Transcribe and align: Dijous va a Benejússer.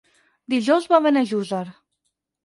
Dijous 0.53 0.87
va 0.93 0.97
a 0.99 1.03
Benejússer. 1.07 1.59